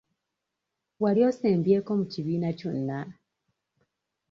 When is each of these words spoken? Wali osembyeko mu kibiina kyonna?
Wali 1.03 1.21
osembyeko 1.29 1.89
mu 1.99 2.05
kibiina 2.11 2.49
kyonna? 2.59 2.99